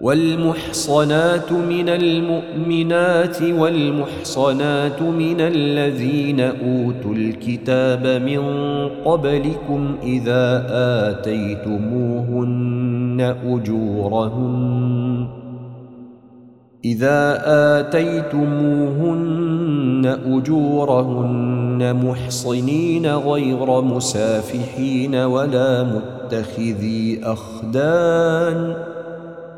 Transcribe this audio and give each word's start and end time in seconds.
والمحصنات 0.00 1.52
من 1.52 1.88
المؤمنات 1.88 3.42
والمحصنات 3.42 5.02
من 5.02 5.40
الذين 5.40 6.40
أوتوا 6.40 7.14
الكتاب 7.14 8.22
من 8.22 8.40
قبلكم 9.04 9.96
إذا 10.02 10.66
آتيتموهن 11.10 12.56
أجورهن 13.46 15.26
إذا 16.84 17.42
آتيتموهن 17.80 19.26
أجورهن 20.26 21.96
محصنين 22.04 23.06
غير 23.06 23.80
مسافحين 23.80 25.14
ولا 25.14 25.82
متخذي 25.82 27.20
أخدان 27.24 28.74
ۖ 28.94 28.97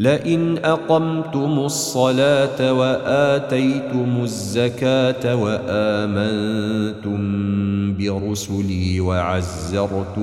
لئن 0.00 0.58
أقمتم 0.64 1.58
الصلاة 1.58 2.72
وآتيتم 2.72 4.20
الزكاة 4.22 5.34
وآمنتم 5.36 7.20
برسلي 7.96 9.00
وعزرتموهم 9.00 10.20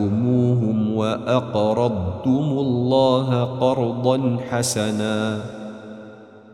وأقرضتم 0.93 2.45
الله 2.59 3.43
قرضا 3.43 4.37
حسنا 4.49 5.41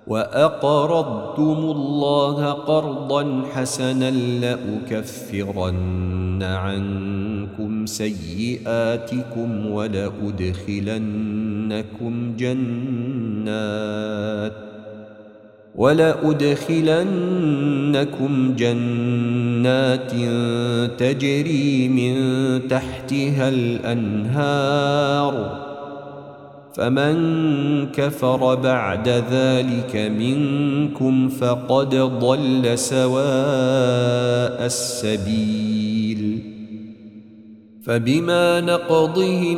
واقرضتم 0.08 1.58
الله 1.58 2.52
قرضا 2.52 3.44
حسنا 3.54 4.12
لاكفرن 4.42 5.84
عنكم 6.44 7.86
سيئاتكم 7.86 9.66
ولادخلنكم 9.66 10.94
جنات 12.38 13.74
ولادخلنكم 15.76 17.04
جنات 18.56 20.12
تجري 21.00 21.90
من 21.90 22.16
تحتها 22.68 23.50
الانهار 23.50 24.84
فمن 26.76 27.16
كفر 27.92 28.56
بعد 28.56 29.10
ذلك 29.10 29.96
منكم 29.96 31.30
فقد 31.30 31.96
ضل 31.96 32.78
سواء 32.78 34.66
السبيل. 34.66 36.40
فبما 37.84 38.62
نقضهم 38.62 39.58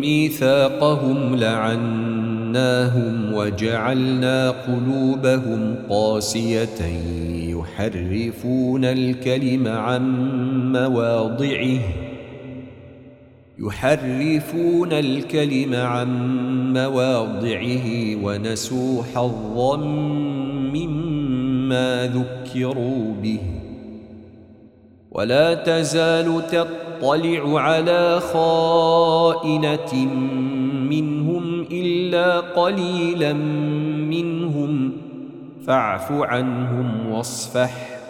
ميثاقهم 0.00 1.36
لعناهم 1.36 3.34
وجعلنا 3.34 4.50
قلوبهم 4.50 5.74
قاسية 5.88 6.80
يحرفون 7.58 8.84
الكلم 8.84 9.68
عن 9.68 10.02
مواضعه. 10.72 11.80
يحرفون 13.66 14.92
الكلم 14.92 15.74
عن 15.74 16.08
مواضعه 16.72 18.16
ونسوا 18.24 19.02
حظا 19.14 19.76
مما 20.72 22.06
ذكروا 22.06 23.14
به. 23.22 23.40
ولا 25.10 25.54
تزال 25.54 26.42
تطلع 26.50 27.60
على 27.60 28.20
خائنة 28.20 30.04
منهم 30.90 31.62
إلا 31.62 32.40
قليلا 32.40 33.32
منهم. 34.08 34.92
فاعف 35.66 36.12
عنهم 36.12 37.10
واصفح. 37.10 38.00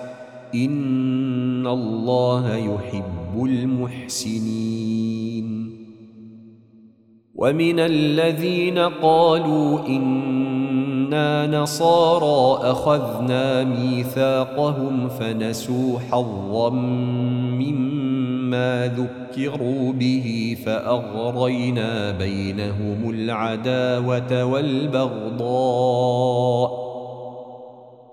إن 0.55 1.67
الله 1.67 2.57
يحب 2.57 3.45
المحسنين. 3.45 5.10
ومن 7.35 7.81
الذين 7.81 8.79
قالوا 8.79 9.87
إنا 9.87 11.47
نصارى 11.47 12.71
أخذنا 12.71 13.65
ميثاقهم 13.65 15.09
فنسوا 15.09 15.99
حظا 15.99 16.71
مما 16.71 18.87
ذكروا 18.87 19.93
به 19.93 20.57
فأغرينا 20.65 22.11
بينهم 22.11 23.11
العداوة 23.11 24.45
والبغضاء 24.45 25.51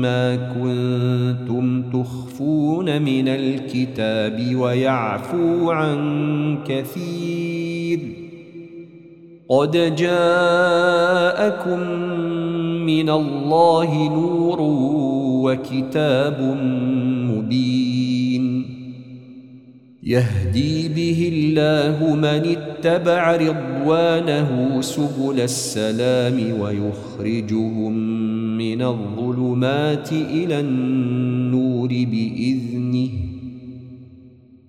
ما 0.00 0.36
كنتم 0.36 1.82
تخفون 1.82 3.02
من 3.02 3.28
الكتاب 3.28 4.56
ويعفو 4.56 5.70
عن 5.70 6.58
كثير. 6.68 7.98
قد 9.48 9.94
جاءكم 9.96 11.80
من 12.86 13.10
الله 13.10 14.08
نور 14.08 14.58
وكتاب 15.50 16.56
مبين. 17.30 17.69
يهدي 20.02 20.88
به 20.88 21.30
الله 21.34 22.14
من 22.14 22.24
اتبع 22.24 23.36
رضوانه 23.36 24.80
سبل 24.80 25.40
السلام 25.40 26.60
ويخرجهم 26.60 27.92
من 28.58 28.82
الظلمات 28.82 30.12
إلى 30.12 30.60
النور 30.60 31.88
بإذنه 31.88 33.08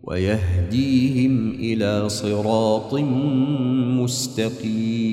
ويهديهم 0.04 1.52
إلى 1.52 2.10
صراط 2.10 2.94
مستقيم. 4.04 5.12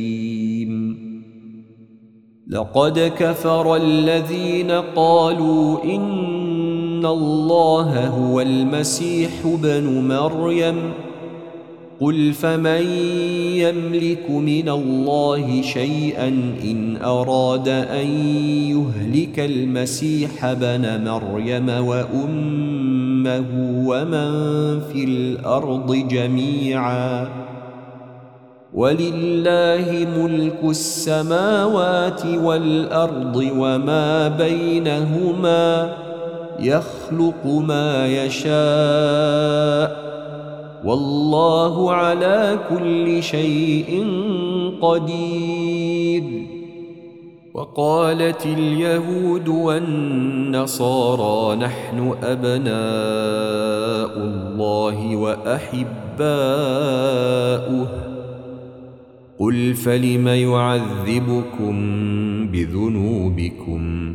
لقد 2.48 3.12
كفر 3.18 3.76
الذين 3.76 4.70
قالوا 4.70 5.84
إن 6.98 7.06
الله 7.06 8.06
هو 8.06 8.40
المسيح 8.40 9.30
بن 9.44 10.08
مريم 10.08 10.76
قل 12.00 12.32
فمن 12.32 12.82
يملك 13.54 14.30
من 14.30 14.68
الله 14.68 15.62
شيئا 15.62 16.28
ان 16.64 16.96
اراد 17.04 17.68
ان 17.68 18.06
يهلك 18.74 19.40
المسيح 19.40 20.52
بن 20.52 21.04
مريم 21.04 21.68
وامه 21.68 23.46
ومن 23.86 24.30
في 24.80 25.04
الأرض 25.04 25.94
جميعا 25.94 27.28
ولله 28.74 30.06
ملك 30.18 30.58
السماوات 30.64 32.26
والارض 32.26 33.36
وما 33.36 34.28
بينهما 34.28 36.07
يخلق 36.58 37.46
ما 37.46 38.06
يشاء 38.06 40.08
والله 40.84 41.92
على 41.92 42.58
كل 42.70 43.22
شيء 43.22 44.06
قدير. 44.82 46.22
وقالت 47.54 48.46
اليهود 48.46 49.48
والنصارى 49.48 51.56
نحن 51.56 52.14
أبناء 52.22 54.16
الله 54.16 55.16
وأحباؤه. 55.16 56.28
قل 59.38 59.74
فلم 59.74 60.28
يعذبكم 60.28 61.74
بذنوبكم؟ 62.46 64.14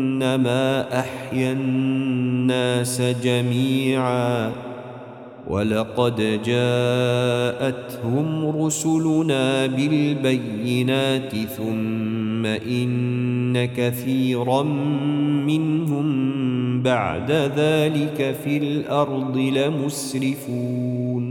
فكانما 0.21 0.99
أحيا 0.99 1.51
الناس 1.51 3.01
جميعا 3.01 4.51
ولقد 5.47 6.41
جاءتهم 6.45 8.27
رسلنا 8.63 9.65
بالبينات 9.65 11.35
ثم 11.57 12.45
إن 12.45 13.65
كثيرا 13.65 14.63
منهم 15.47 16.07
بعد 16.83 17.31
ذلك 17.31 18.35
في 18.43 18.57
الأرض 18.57 19.37
لمسرفون. 19.37 21.30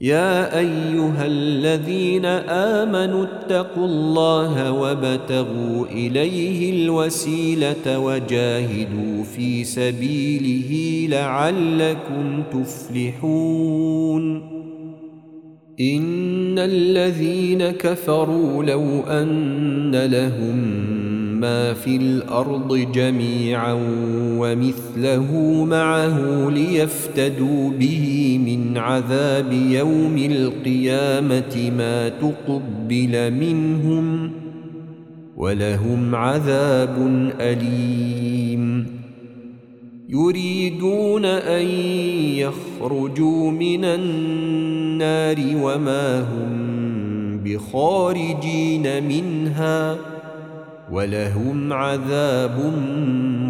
يا 0.00 0.58
أيها 0.58 1.26
الذين 1.26 2.24
آمنوا 2.24 3.24
اتقوا 3.24 3.86
الله 3.86 4.72
وابتغوا 4.72 5.86
إليه 5.86 6.86
الوسيلة 6.86 7.98
وجاهدوا 7.98 9.22
في 9.36 9.64
سبيله 9.64 11.06
لعلكم 11.10 12.42
تفلحون. 12.52 14.24
إن 15.80 16.58
الذين 16.58 17.70
كفروا 17.70 18.64
لو 18.64 19.00
أن 19.00 19.96
لهم 20.04 20.93
ما 21.44 21.74
في 21.74 21.96
الأرض 21.96 22.76
جميعا 22.92 23.78
ومثله 24.38 25.64
معه 25.64 26.48
ليفتدوا 26.50 27.70
به 27.70 28.38
من 28.46 28.78
عذاب 28.78 29.52
يوم 29.52 30.16
القيامة 30.16 31.72
ما 31.78 32.08
تقبل 32.08 33.30
منهم 33.30 34.30
ولهم 35.36 36.14
عذاب 36.14 36.96
أليم. 37.40 38.86
يريدون 40.08 41.24
أن 41.24 41.66
يخرجوا 42.36 43.50
من 43.50 43.84
النار 43.84 45.36
وما 45.62 46.20
هم 46.20 47.38
بخارجين 47.44 49.04
منها. 49.08 50.13
ولهم 50.94 51.72
عذاب 51.72 52.72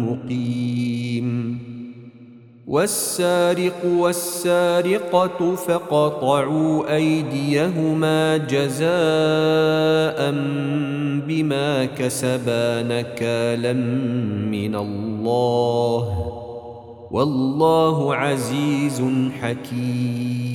مقيم. 0.07 1.59
والسارق 2.67 3.85
والسارقة 3.85 5.55
فقطعوا 5.55 6.95
أيديهما 6.95 8.37
جزاء 8.37 10.31
بما 11.27 11.85
كسبا 11.85 12.83
نكالا 12.83 13.73
من 14.51 14.75
الله. 14.75 16.31
والله 17.11 18.15
عزيز 18.15 19.03
حكيم. 19.41 20.54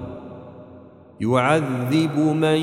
يعذب 1.21 2.19
من 2.19 2.57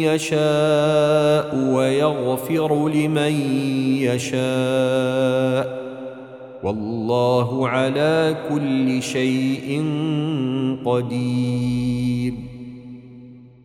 يشاء 0.00 1.56
ويغفر 1.56 2.88
لمن 2.88 3.32
يشاء. 4.02 5.78
والله 6.62 7.68
على 7.68 8.36
كل 8.48 9.02
شيء 9.02 9.84
قدير. 10.84 12.34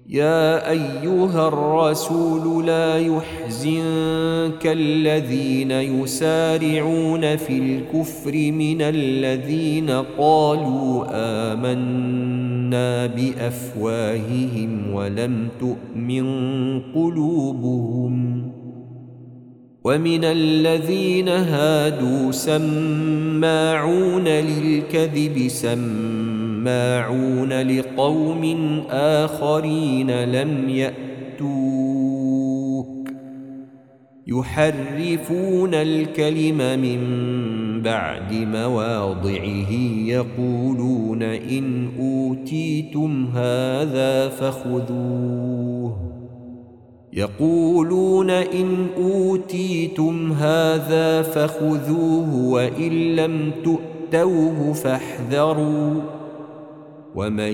يا 0.10 0.70
أيها 0.70 1.48
الرسول 1.48 2.66
لا 2.66 2.98
يحزنك 2.98 4.66
الذين 4.66 5.72
يسارعون 5.72 7.36
في 7.36 7.58
الكفر 7.58 8.32
من 8.52 8.82
الذين 8.82 9.90
قالوا 10.18 11.06
آمنا. 11.12 12.53
بافواههم 13.08 14.94
ولم 14.94 15.48
تؤمن 15.60 16.26
قلوبهم 16.96 18.44
ومن 19.84 20.24
الذين 20.24 21.28
هادوا 21.28 22.32
سماعون 22.32 24.28
للكذب 24.28 25.48
سماعون 25.48 25.84
لقوم 27.62 28.84
آخرين 28.90 30.24
لم 30.24 30.70
يأتوك 30.70 31.04
يحرفون 34.28 35.74
الكلم 35.74 36.80
من 36.80 37.00
بعد 37.84 38.34
مواضعه 38.34 39.72
يقولون 40.06 41.24
إن 41.24 41.90
أوتيتم 42.00 43.26
هذا 43.36 44.30
فخذوه. 44.30 45.98
يقولون 47.14 48.30
إن 48.30 48.88
أوتيتم 48.98 50.32
هذا 50.32 51.22
فخذوه 51.22 52.48
وإن 52.48 53.16
لم 53.16 53.52
تؤتوه 53.64 54.74
فاحذروا. 54.74 56.02
ومن 57.16 57.54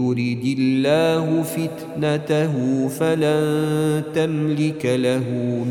يرد 0.00 0.58
الله 0.58 1.42
فتنته 1.42 2.88
فلن 2.88 4.02
تملك 4.14 4.86
له 4.86 5.24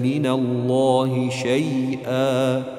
من 0.03 0.25
الله 0.25 1.29
شيئا. 1.29 2.78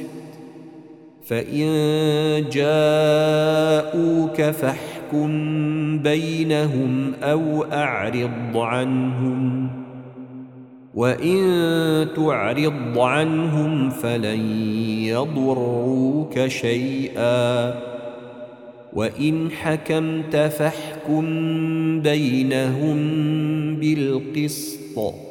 فإن 1.31 1.65
جاءوك 2.51 4.41
فاحكم 4.41 5.29
بينهم 5.99 7.13
أو 7.23 7.63
أعرض 7.63 8.57
عنهم 8.57 9.69
وإن 10.95 12.07
تعرض 12.15 12.99
عنهم 12.99 13.89
فلن 13.89 14.39
يضروك 14.99 16.47
شيئا 16.47 17.75
وإن 18.93 19.51
حكمت 19.51 20.35
فاحكم 20.35 21.25
بينهم 22.01 22.97
بالقسط. 23.75 25.30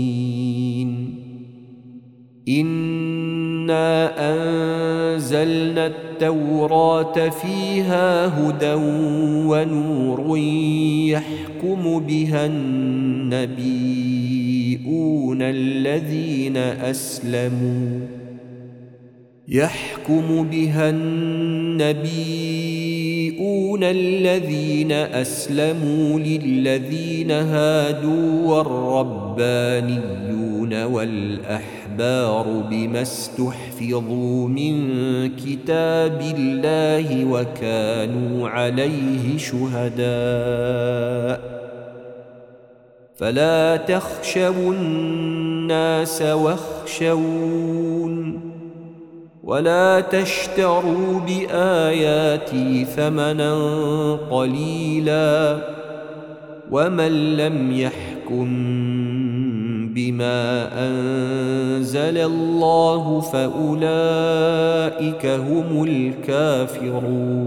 إنا 2.49 4.11
أنزلنا 4.17 5.87
التوراة 5.87 7.29
فيها 7.29 8.27
هدى 8.27 8.73
ونور 9.47 10.37
يحكم 11.07 11.99
بها 11.99 12.45
النبيون 12.45 13.81
الذين 15.41 16.57
أسلموا 16.57 17.99
يحكم 19.47 20.47
بها 20.51 20.89
النبيون 20.89 22.41
الذين 23.83 24.91
اسلموا 24.91 26.19
للذين 26.19 27.31
هادوا 27.31 28.47
والربانيون 28.47 30.03
والاحبار 30.83 31.90
بما 32.69 33.01
استحفظوا 33.01 34.47
من 34.47 34.75
كتاب 35.35 36.21
الله 36.37 37.25
وكانوا 37.25 38.49
عليه 38.49 39.37
شهداء. 39.37 40.01
فلا 43.15 43.77
تخشوا 43.77 44.73
الناس 44.73 46.21
واخشون 46.21 47.61
ولا 49.43 49.99
تشتروا 49.99 51.19
بآياتي 51.19 52.85
ثمنا 52.85 53.53
قليلا 54.31 55.57
ومن 56.71 57.37
لم 57.37 57.71
يحكم 57.71 58.49
بما 59.93 60.69
أنزل 60.87 62.17
الله 62.17 63.19
فأولئك 63.19 65.25
هم 65.25 65.83
الكافرون. 65.83 67.41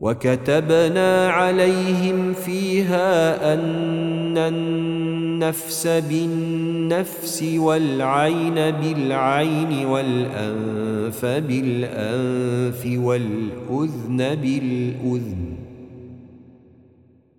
وكتبنا 0.00 1.28
عليهم 1.28 2.32
فيها 2.32 3.54
أن 3.54 4.38
النفس 4.38 5.86
بالنفس 5.86 7.44
والعين 7.56 8.54
بالعين 8.54 9.86
والأنف 9.86 11.24
بالأنف 11.24 12.98
والأذن 13.04 14.16
بالأذن. 14.16 15.67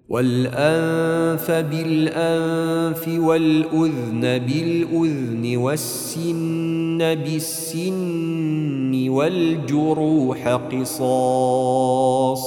والأنف 0.10 1.52
بالأنف 1.52 3.08
والأذن 3.08 4.22
بالأذن 4.22 5.58
والسن 5.58 6.98
بالسن 6.98 9.10
والجروح 9.10 10.48
قصاص 10.48 12.44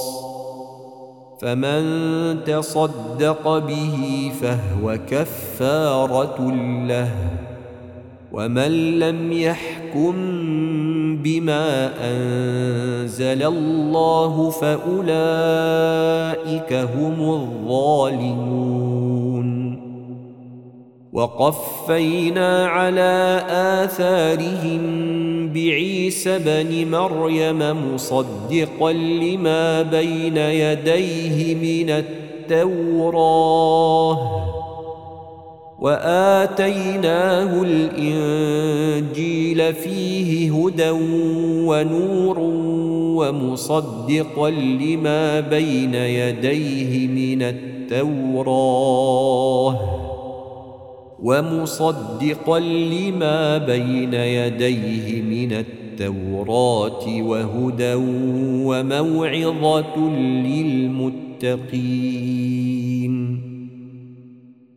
فمن 1.41 1.83
تصدق 2.43 3.57
به 3.57 4.31
فهو 4.41 4.99
كفارة 5.09 6.51
له 6.87 7.11
ومن 8.31 8.99
لم 8.99 9.31
يحكم 9.31 10.15
بما 11.23 11.91
أنزل 12.01 13.43
الله 13.43 14.49
فأولئك 14.49 15.13
هم 16.73 17.21
الظالمون. 17.33 18.83
وقفينا 21.13 22.65
على 22.65 23.43
آثارهم 23.49 24.83
بعيسى 25.53 26.39
بن 26.39 26.91
مريم 26.91 27.93
مصدقا 27.93 28.91
لما 28.93 29.81
بين 29.81 30.37
يديه 30.37 31.55
من 31.55 31.89
التوراه. 32.49 34.19
وآتيناه 35.83 37.63
الإنجيل 37.63 39.73
فيه 39.73 40.51
هدى 40.51 40.89
ونور 41.67 42.39
ومصدقا 43.19 44.49
لما 44.49 45.39
بين 45.39 45.95
يديه 45.95 47.07
من 47.07 47.41
التوراة 47.41 48.79
ومصدقا 51.23 52.59
لما 52.59 53.57
بين 53.57 54.13
يديه 54.13 55.21
من 55.21 55.53
التوراة 55.53 57.21
وهدى 57.21 57.93
وموعظة 58.65 59.97
للمتقين 60.19 61.13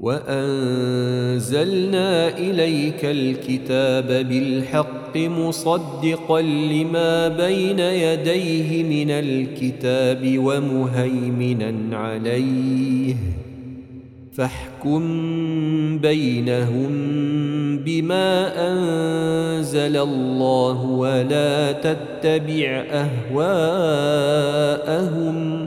وأنزلنا 0.00 1.68
إليك 2.38 3.04
الكتاب 3.04 4.06
بالحق 4.28 5.16
مصدقا 5.16 6.42
لما 6.42 7.28
بين 7.28 7.78
يديه 7.78 8.82
من 8.82 9.10
الكتاب 9.10 10.38
ومهيمنا 10.38 11.96
عليه. 11.96 13.14
فاحكم 14.32 15.02
بينهم 15.98 16.90
بما 17.78 18.52
أنزل 18.72 19.96
الله 19.96 20.84
ولا 20.84 21.72
تتبع 21.72 22.84
أهواءهم. 23.30 25.59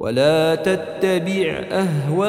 ولا 0.00 0.54
تتبع 0.54 1.64
أهواءهم 1.72 2.26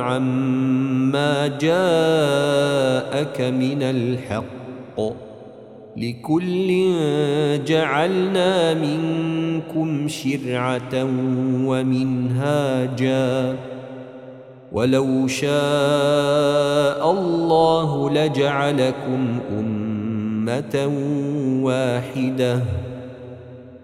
عما 0.00 1.46
جاءك 1.46 3.40
من 3.40 3.82
الحق. 3.82 5.00
لكل 5.96 6.92
جعلنا 7.66 8.74
منكم 8.74 10.08
شرعة 10.08 11.04
ومنهاجا. 11.66 13.56
ولو 14.72 15.26
شاء 15.26 17.10
الله 17.10 18.10
لجعلكم 18.10 19.40
أمة 19.58 20.90
واحدة. 21.62 22.83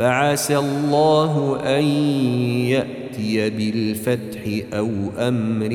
فعسى 0.00 0.58
الله 0.58 1.60
أن 1.64 1.84
يأتي 2.72 3.50
بالفتح 3.50 4.40
أو 4.72 4.90
أمر 5.18 5.68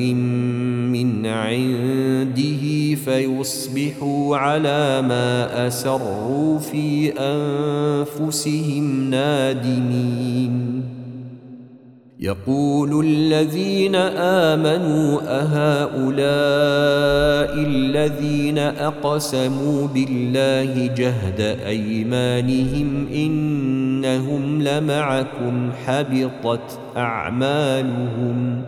من 0.90 1.26
عنده 1.26 2.94
فيصبحوا 2.94 4.36
على 4.36 5.02
ما 5.02 5.66
أسروا 5.66 6.58
في 6.58 7.12
أنفسهم 7.18 9.10
نادمين. 9.10 10.95
يقول 12.20 13.06
الذين 13.06 13.94
آمنوا 13.94 15.20
أهؤلاء 15.24 16.08
الذين 17.68 18.58
أقسموا 18.58 19.86
بالله 19.86 20.94
جهد 20.96 21.40
أيمانهم 21.66 23.06
إنهم 23.14 24.62
لمعكم 24.62 25.70
حبطت 25.86 26.78
أعمالهم 26.96 28.62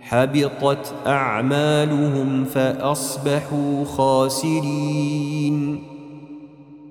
حبطت 0.00 0.94
أعمالهم 1.06 2.44
فأصبحوا 2.44 3.84
خاسرين 3.84 5.89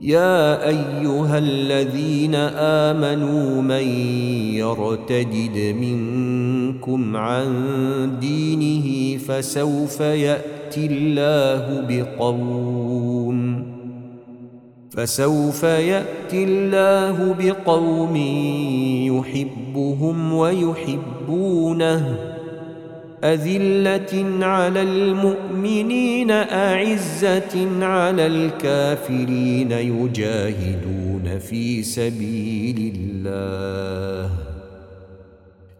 يا 0.02 0.68
أيها 0.68 1.38
الذين 1.38 2.36
آمنوا 2.56 3.62
من 3.62 3.88
يرتدد 4.56 5.76
منكم 5.82 7.18
عن 7.18 7.50
دينه 8.22 9.18
فسوف 9.18 10.00
يأتي 10.00 10.86
الله 10.86 11.86
بقوم 11.90 13.70
فسوف 14.90 15.64
يأتي 15.64 16.44
الله 16.44 17.36
بقوم 17.40 18.16
يحبهم 19.06 20.34
ويحبونه 20.34 22.29
أذلة 23.24 24.46
على 24.46 24.82
المؤمنين 24.82 26.32
أعزة 26.32 27.86
على 27.86 28.28
الكافرين 28.28 29.72
يجاهدون 29.72 31.40
في 31.40 31.84
سبيل 31.84 32.94
الله. 32.96 34.30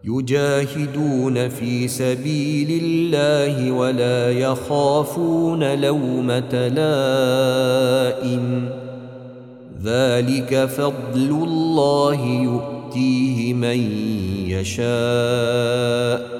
يجاهدون 0.04 1.48
في 1.48 1.88
سبيل 1.88 2.82
الله 2.84 3.72
ولا 3.72 4.30
يخافون 4.30 5.80
لومة 5.80 6.68
لائم. 6.68 7.60
ذلك 9.84 10.64
فضل 10.64 11.30
الله 11.30 12.26
يؤتيه 12.26 13.54
من 13.54 13.80
يشاء. 14.46 16.39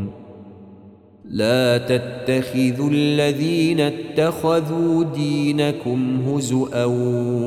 لا 1.31 1.77
تتخذوا 1.77 2.89
الذين 2.89 3.79
اتخذوا 3.79 5.03
دينكم 5.03 6.21
هزءا 6.27 6.85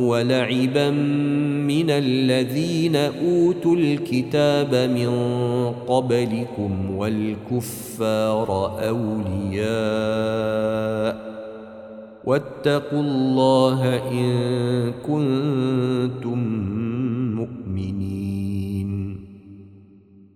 ولعبا 0.08 0.90
من 1.70 1.90
الذين 1.90 2.96
أوتوا 2.96 3.76
الكتاب 3.76 4.74
من 4.74 5.10
قبلكم 5.88 6.96
والكفار 6.96 8.78
أولياء 8.88 9.64
واتقوا 12.24 13.00
الله 13.00 13.96
إن 14.10 14.92
كنتم 15.06 16.38
مؤمنين 17.34 18.13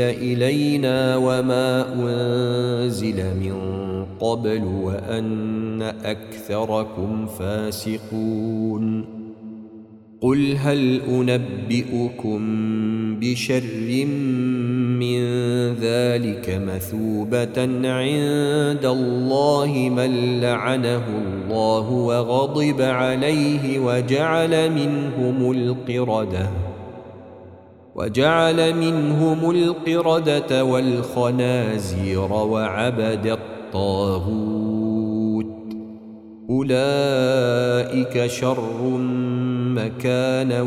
إلينا 0.00 1.16
وما 1.16 1.94
أنزل 1.94 3.16
من 3.16 3.56
قبل 4.20 4.64
وأن 4.64 5.82
أكثركم 5.82 7.26
فاسقون. 7.26 9.20
قل 10.20 10.56
هل 10.56 11.00
أنبئكم 11.08 12.40
بشر 13.20 14.04
من 15.00 15.20
ذلك 15.74 16.60
مثوبة 16.66 17.88
عند 17.88 18.84
الله 18.84 19.90
من 19.96 20.40
لعنه 20.40 21.04
الله 21.08 21.90
وغضب 21.90 22.82
عليه 22.82 23.78
وجعل 23.78 24.70
منهم 24.72 25.50
القردة 25.50 26.69
وجعل 27.94 28.74
منهم 28.74 29.50
القردة 29.50 30.64
والخنازير 30.64 32.32
وعبد 32.32 33.26
الطاغوت. 33.26 34.80
أولئك 36.50 38.26
شر 38.26 38.80
مكانا 39.74 40.62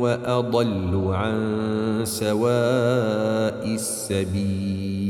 وأضل 0.00 1.10
عن 1.14 2.00
سواء 2.04 3.64
السبيل. 3.74 5.09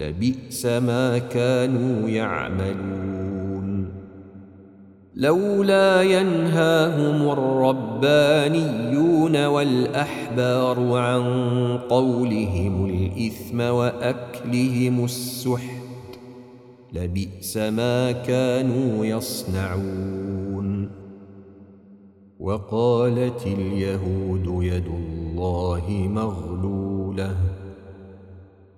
لبئس 0.00 0.66
ما 0.66 1.18
كانوا 1.18 2.08
يعملون. 2.08 3.88
لولا 5.14 6.02
ينهاهم 6.02 7.30
الربانيون 7.30 9.46
والأحبار 9.46 10.92
عن 10.92 11.22
قولهم 11.88 12.86
الإثم 12.86 13.60
وأكلهم 13.60 15.04
السحت 15.04 16.18
لبئس 16.92 17.56
ما 17.56 18.12
كانوا 18.12 19.06
يصنعون. 19.06 20.90
وقالت 22.40 23.46
اليهود 23.46 24.62
يد 24.62 24.86
الله 24.86 25.90
مغلولة. 25.90 27.53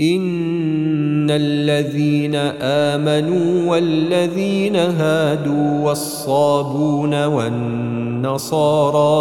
ان 0.00 1.30
الذين 1.30 2.34
امنوا 2.62 3.70
والذين 3.70 4.76
هادوا 4.76 5.88
والصابون 5.88 7.24
والنصارى 7.24 8.70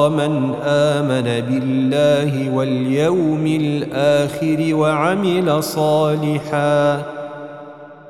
من 0.10 0.54
امن 0.64 1.24
بالله 1.50 2.56
واليوم 2.56 3.48
الآخر 3.48 4.76
وعمل 4.76 5.64
صالحا 5.64 7.06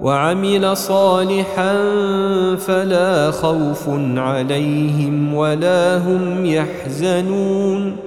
وعمل 0.02 0.78
صالحا 0.78 1.76
فلا 2.56 3.32
خوف 3.32 3.90
عليهم 4.16 5.34
ولا 5.34 5.98
هم 5.98 6.46
يحزنون 6.46 8.07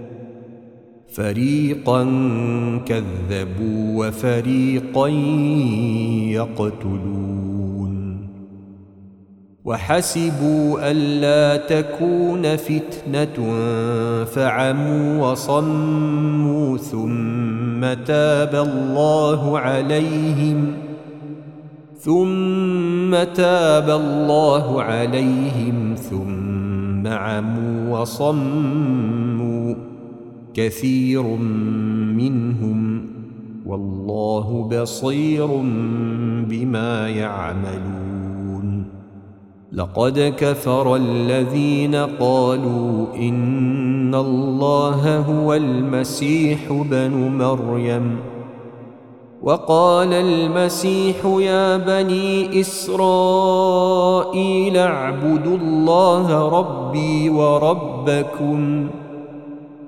فريقا 1.15 2.03
كذبوا 2.85 4.07
وفريقا 4.07 5.07
يقتلون. 6.29 7.31
وحسبوا 9.65 10.91
الا 10.91 11.57
تكون 11.67 12.55
فتنة 12.55 13.37
فعموا 14.25 15.31
وصموا 15.31 16.77
ثم 16.77 18.03
تاب 18.05 18.55
الله 18.55 19.59
عليهم 19.59 20.73
ثم 21.99 23.23
تاب 23.33 23.89
الله 23.89 24.81
عليهم 24.81 25.95
ثم 25.95 27.07
عموا 27.07 27.99
وصموا 27.99 29.30
كثير 30.53 31.23
منهم 32.15 33.05
والله 33.65 34.69
بصير 34.81 35.47
بما 36.49 37.09
يعملون. 37.09 38.85
لقد 39.71 40.33
كفر 40.37 40.95
الذين 40.95 41.95
قالوا 41.95 43.15
إن 43.15 44.15
الله 44.15 45.17
هو 45.17 45.53
المسيح 45.53 46.59
بن 46.91 47.11
مريم. 47.37 48.17
وقال 49.41 50.13
المسيح 50.13 51.25
يا 51.25 51.77
بني 51.77 52.59
إسرائيل 52.59 53.57
اعبدوا 54.77 55.57
الله 55.57 56.49
ربي 56.59 57.29
وربكم. 57.29 58.87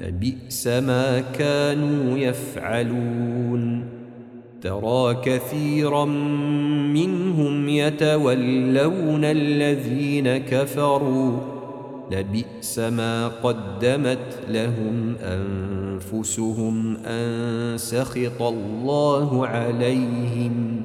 لبئس 0.00 0.66
ما 0.66 1.20
كانوا 1.20 2.18
يفعلون. 2.18 3.84
ترى 4.62 5.16
كثيرا 5.24 6.04
منهم 6.94 7.68
يتولون 7.68 9.24
الذين 9.24 10.36
كفروا. 10.36 11.38
لبئس 12.12 12.78
ما 12.78 13.28
قدمت 13.28 14.38
لهم 14.48 15.14
أنفسهم 15.22 16.96
أن 16.96 17.78
سخط 17.78 18.42
الله 18.42 19.46
عليهم. 19.46 20.84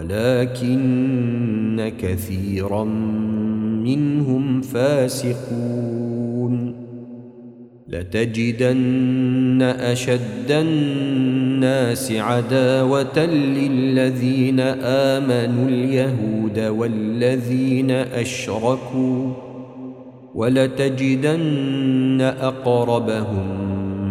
ولكن 0.00 1.92
كثيرا 2.00 2.84
منهم 3.84 4.60
فاسقون. 4.60 5.60
لتجدن 7.88 9.62
أشد 9.62 10.50
الناس 10.50 12.12
عداوة 12.12 13.26
للذين 13.26 14.60
آمنوا 14.84 15.68
اليهود 15.68 16.58
والذين 16.58 17.90
أشركوا. 17.90 19.32
ولتجدن 20.34 22.20
أقربهم 22.20 23.69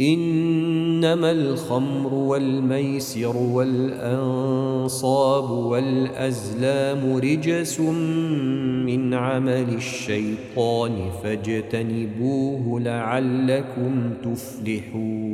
إنما 0.00 1.30
الخمر 1.30 2.14
والميسر 2.14 3.36
والأنصاب 3.36 4.70
والأزلام 5.50 7.16
رجس 7.16 7.80
من 7.80 9.14
عمل 9.14 9.74
الشيطان 9.74 11.10
فاجتنبوه 11.22 12.80
لعلكم 12.80 14.10
تفلحون. 14.24 15.33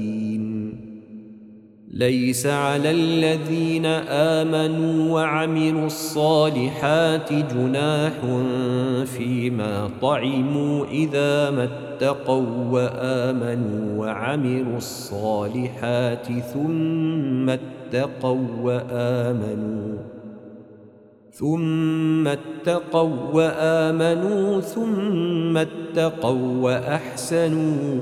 ليس 1.93 2.47
على 2.47 2.91
الذين 2.91 3.85
آمنوا 4.07 5.13
وعملوا 5.13 5.85
الصالحات 5.85 7.33
جناح 7.33 8.13
فيما 9.05 9.89
طعموا 10.01 10.85
إذا 10.85 11.49
ما 11.49 11.63
اتقوا 11.63 12.45
وآمنوا 12.71 13.99
وعملوا 13.99 14.77
الصالحات 14.77 16.27
ثم 16.53 17.49
اتقوا 17.49 18.47
وآمنوا 18.61 19.97
ثم 21.31 22.27
اتقوا 22.27 23.15
وآمنوا 23.33 24.61
ثم 24.61 25.57
اتقوا 25.57 26.61
وأحسنوا 26.61 28.01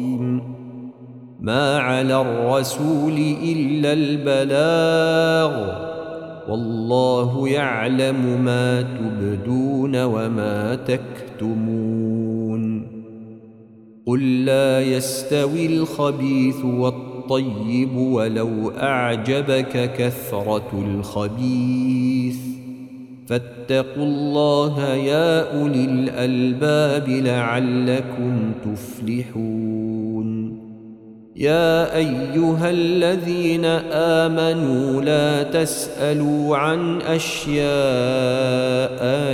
ما 1.41 1.77
على 1.77 2.21
الرسول 2.21 3.35
إلا 3.43 3.93
البلاغ 3.93 5.81
والله 6.49 7.49
يعلم 7.49 8.41
ما 8.45 8.81
تبدون 8.81 10.03
وما 10.03 10.75
تكتمون 10.75 11.81
قل 14.05 14.45
لا 14.45 14.81
يستوي 14.81 15.65
الخبيث 15.65 16.65
والطيب 16.65 17.95
ولو 17.95 18.69
أعجبك 18.69 19.93
كثرة 19.97 20.85
الخبيث 20.87 22.37
فاتقوا 23.27 24.03
الله 24.03 24.93
يا 24.93 25.61
أولي 25.61 25.85
الألباب 25.85 27.09
لعلكم 27.09 28.51
تفلحون 28.65 29.90
يا 31.35 31.95
أيها 31.95 32.69
الذين 32.69 33.65
آمنوا 34.25 35.01
لا 35.01 35.43
تسألوا 35.43 36.57
عن 36.57 37.01
أشياء 37.01 37.61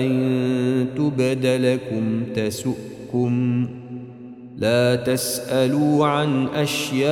إن 0.05 0.87
تبد 0.97 1.45
لكم 1.45 2.23
تسؤكم. 2.35 3.67
لا 4.57 4.95
تسألوا 4.95 6.05
عن 6.05 6.47
أشياء 6.47 7.07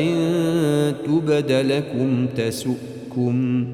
إن 0.00 0.94
تبد 1.06 1.52
لكم 1.52 2.26
تسؤكم. 2.36 3.66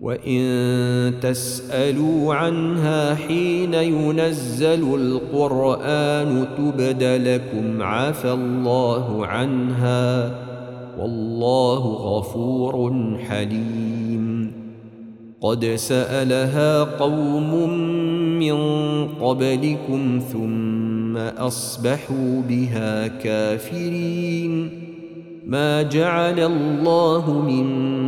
وإن 0.00 1.20
تسألوا 1.20 2.34
عنها 2.34 3.14
حين 3.14 3.74
ينزل 3.74 4.94
القرآن 4.94 6.46
تبد 6.58 7.02
لكم 7.02 7.82
عفى 7.82 8.32
الله 8.32 9.26
عنها 9.26 10.34
والله 10.98 11.78
غفور 11.78 12.92
حليم. 13.28 14.52
قد 15.40 15.64
سألها 15.64 16.84
قوم 16.84 17.70
من 18.38 18.58
قبلكم 19.08 20.20
ثم 20.32 21.16
أصبحوا 21.16 22.42
بها 22.48 23.06
كافرين. 23.06 24.70
ما 25.46 25.82
جعل 25.82 26.40
الله 26.40 27.42
من 27.42 28.07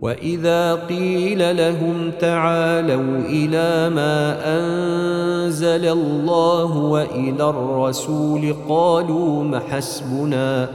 واذا 0.00 0.74
قيل 0.74 1.56
لهم 1.56 2.10
تعالوا 2.20 3.18
إلى 3.28 3.94
ما 3.94 4.36
انزل 4.58 5.88
الله 5.88 6.76
والى 6.76 7.50
الرسول 7.50 8.54
قالوا 8.68 9.44
ما 9.44 9.58
حسبنا 9.58 10.68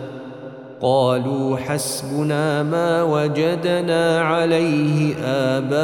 قالوا 0.81 1.57
حسبنا 1.57 2.63
ما 2.63 3.03
وجدنا 3.03 4.21
عليه 4.21 5.15
اباءنا 5.25 5.83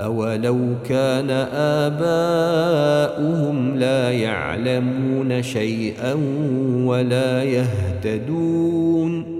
اولو 0.00 0.58
كان 0.88 1.30
اباؤهم 3.00 3.76
لا 3.76 4.10
يعلمون 4.10 5.42
شيئا 5.42 6.14
ولا 6.84 7.44
يهتدون 7.44 9.39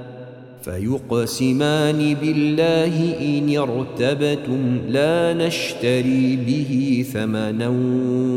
فيقسمان 0.61 2.15
بالله 2.21 2.95
إن 3.19 3.57
ارتبتم 3.57 4.79
لا 4.89 5.33
نشتري 5.33 6.39
به 6.47 7.05
ثمنا 7.13 7.69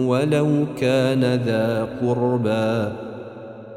ولو 0.07 0.67
كان 0.81 1.21
ذا 1.21 1.89
قربى. 2.01 2.93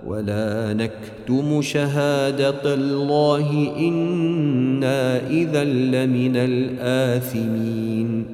ولا 0.08 0.74
نكتم 0.74 1.62
شهادة 1.62 2.74
الله 2.74 3.74
إنا 3.80 5.28
إذا 5.30 5.64
لمن 5.64 6.36
الآثمين. 6.36 8.26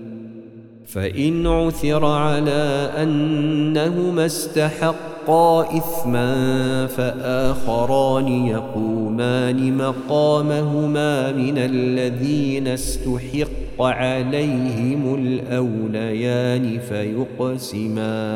فإن 0.86 1.47
عثر 1.47 2.05
على 2.05 2.91
أنهما 2.97 4.26
استحق 4.26 5.12
حقا 5.28 5.78
إثما 5.78 6.88
فآخران 6.88 8.28
يقومان 8.28 9.78
مقامهما 9.78 11.32
من 11.32 11.57
الذين 11.57 12.67
استحق 12.67 13.82
عليهم 13.82 15.15
الأوليان 15.15 16.80
فيقسمان. 16.89 18.34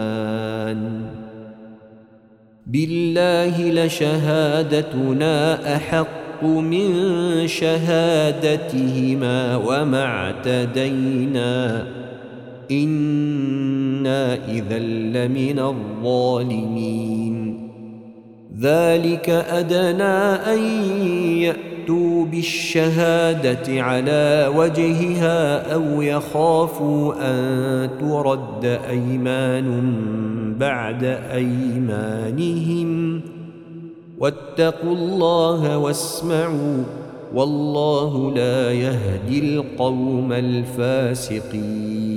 بالله 2.67 3.85
لشهادتنا 3.85 5.75
أحق 5.75 6.43
من 6.43 6.93
شهادتهما 7.47 8.95
وما 9.55 10.03
اعتدينا 10.03 11.83
إنا 12.71 14.45
إذا 14.45 14.79
لمن 14.79 15.59
الظالمين 15.59 17.37
ذلك 18.59 19.29
أدنى 19.29 20.53
أن 20.53 20.59
يأتوا 21.37 22.25
بالشهادة 22.25 23.83
على 23.83 24.51
وجهها 24.55 25.73
أو 25.73 26.01
يخافوا 26.01 27.13
أن 27.21 27.89
ترد 27.99 28.65
أيمان 28.89 29.93
بعد 30.59 31.03
أيمانهم 31.33 33.21
واتقوا 34.19 34.93
الله 34.95 35.77
واسمعوا 35.77 36.83
والله 37.33 38.33
لا 38.35 38.71
يهدي 38.71 39.39
القوم 39.39 40.33
الفاسقين 40.33 42.16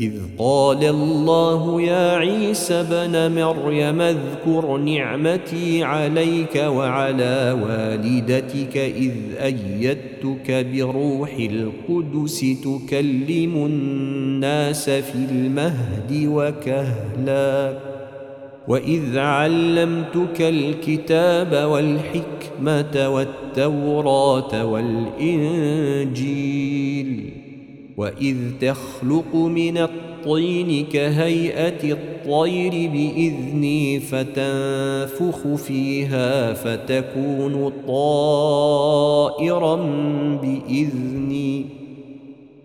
إذ 0.00 0.12
قال 0.38 0.84
الله 0.84 1.82
يا 1.82 2.16
عيسى 2.16 2.86
بن 2.90 3.32
مريم 3.34 4.00
اذكر 4.00 4.76
نعمتي 4.76 5.84
عليك 5.84 6.56
وعلى 6.56 7.58
والدتك 7.62 8.76
إذ 8.76 9.12
أيدتك 9.40 10.66
بروح 10.74 11.36
القدس 11.38 12.44
تكلم 12.64 13.66
الناس 13.66 14.90
في 14.90 15.14
المهد 15.14 16.26
وكهلا 16.26 17.78
وإذ 18.68 19.18
علمتك 19.18 20.40
الكتاب 20.40 21.68
والحكمة 21.70 23.08
والتوراة 23.08 24.64
والإنجيل 24.64 26.16
واذ 27.96 28.36
تخلق 28.60 29.34
من 29.34 29.78
الطين 29.78 30.86
كهيئه 30.86 31.92
الطير 31.92 32.72
باذني 32.72 34.00
فتنفخ 34.00 35.54
فيها 35.54 36.52
فتكون 36.52 37.72
طائرا 37.88 39.76
باذني 40.42 41.64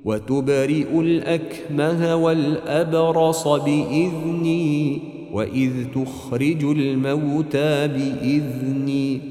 وتبرئ 0.06 1.00
الاكمه 1.00 2.16
والابرص 2.16 3.48
باذني 3.48 5.00
واذ 5.34 5.72
تخرج 5.96 6.64
الموتى 6.64 7.88
باذني 7.88 9.31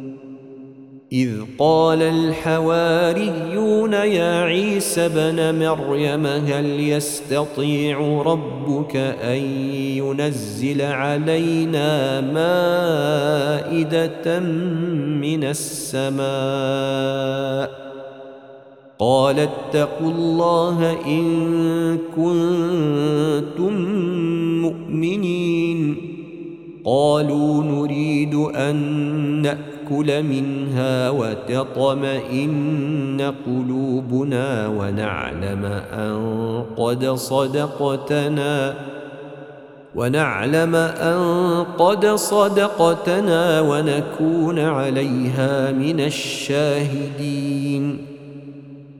إذ 1.13 1.31
قال 1.59 2.01
الحواريون 2.01 3.93
يا 3.93 4.41
عيسى 4.41 5.09
بن 5.09 5.59
مريم 5.59 6.25
هل 6.25 6.79
يستطيع 6.79 8.21
ربك 8.25 8.95
أن 8.95 9.37
ينزل 9.73 10.81
علينا 10.81 12.21
مائدة 12.21 13.19
من 15.19 15.43
السماء؟ 15.43 16.21
قال 18.99 19.39
اتقوا 19.39 20.11
الله 20.11 20.97
إن 21.07 21.97
كنتم 22.15 23.73
مؤمنين. 24.61 25.97
قالوا 26.85 27.63
نريد 27.63 28.35
أن 28.35 29.57
ناكل 29.91 30.23
منها 30.23 31.09
وتطمئن 31.09 32.53
قلوبنا 33.45 34.67
ونعلم 34.67 35.65
أن 35.93 36.63
قد 36.77 37.05
صدقتنا 37.05 38.73
ونعلم 39.95 40.75
أن 40.75 41.19
قد 41.77 42.05
صدقتنا 42.05 43.61
ونكون 43.61 44.59
عليها 44.59 45.71
من 45.71 45.99
الشاهدين. 45.99 48.10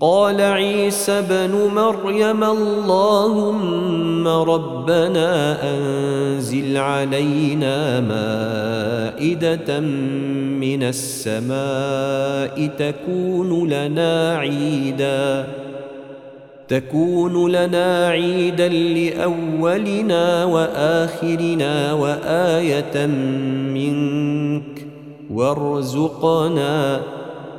قال 0.02 0.42
عيسى 0.42 1.22
بن 1.30 1.70
مريم 1.76 2.44
اللهم 2.44 4.28
ربنا 4.28 5.58
أنزل 5.74 6.78
علينا 6.78 8.00
مائدة 8.00 9.80
من 10.60 10.84
السماء 10.84 12.70
تكون 12.80 13.70
لنا 13.70 14.38
عيدا. 14.38 15.48
تكون 16.68 17.52
لنا 17.52 18.08
عيدا 18.08 18.68
لأولنا 18.70 20.46
وآخرنا 20.46 21.94
وآية 21.94 23.06
منك 23.76 24.88
وارزقنا 25.32 27.02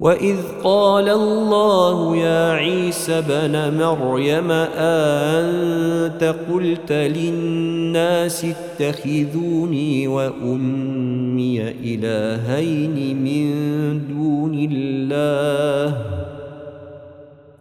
واذ 0.00 0.36
قال 0.64 1.08
الله 1.08 2.16
يا 2.16 2.52
عيسى 2.52 3.22
بن 3.28 3.78
مريم 3.78 4.50
انت 4.50 6.34
قلت 6.50 6.92
للناس 6.92 8.46
اتخذوني 8.80 10.08
وامي 10.08 11.62
الهين 11.70 13.16
من 13.24 13.50
دون 14.08 14.68
الله 14.72 15.96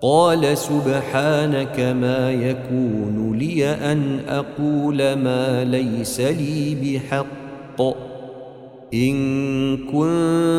قال 0.01 0.57
سبحانك 0.57 1.79
ما 1.79 2.31
يكون 2.31 3.37
لي 3.37 3.65
ان 3.65 4.19
أقول 4.27 5.13
ما 5.13 5.63
ليس 5.63 6.19
لي 6.19 6.75
بحق 6.75 7.39
ان 8.93 9.77
كنت 9.77 10.38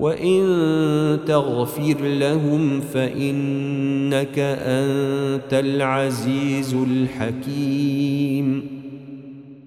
وإن 0.00 0.40
تغفر 1.26 1.96
لهم 2.02 2.80
فإنك 2.80 4.38
أنت 4.38 5.52
العزيز 5.52 6.74
الحكيم. 6.74 8.62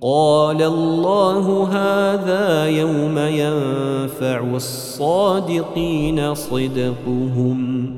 قال 0.01 0.61
الله 0.61 1.67
هذا 1.71 2.65
يوم 2.65 3.17
ينفع 3.17 4.55
الصادقين 4.55 6.35
صدقهم. 6.35 7.89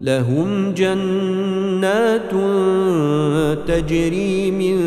لهم 0.00 0.72
جنات 0.72 2.30
تجري 3.68 4.50
من 4.50 4.78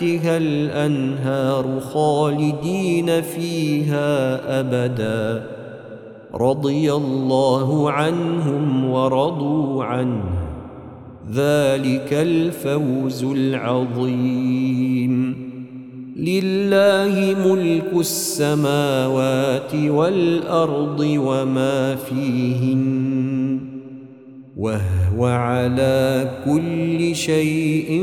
تحتها 0.00 0.36
الأنهار 0.36 1.80
خالدين 1.80 3.22
فيها 3.22 4.40
أبدا. 4.60 5.46
رضي 6.34 6.92
الله 6.92 7.90
عنهم 7.90 8.90
ورضوا 8.90 9.84
عنه. 9.84 10.24
ذلك 11.32 12.12
الفوز 12.12 13.24
العظيم. 13.24 15.34
لله 16.16 17.36
ملك 17.46 18.00
السماوات 18.00 19.74
والأرض 19.74 21.00
وما 21.00 21.94
فيهن 21.94 23.29
وهو 24.60 25.26
على 25.26 26.30
كل 26.44 27.16
شيء 27.16 28.02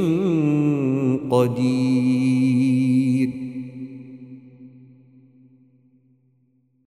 قدير. 1.30 2.87